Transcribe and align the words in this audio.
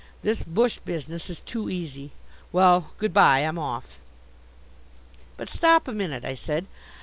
This 0.23 0.41
bush 0.41 0.79
business 0.83 1.29
is 1.29 1.41
too 1.41 1.69
easy. 1.69 2.09
Well, 2.51 2.89
good 2.97 3.13
bye; 3.13 3.41
I'm 3.41 3.59
off." 3.59 3.99
"But 5.37 5.47
stop 5.47 5.87
a 5.87 5.91
minute," 5.93 6.25
I 6.25 6.33
said. 6.33 6.65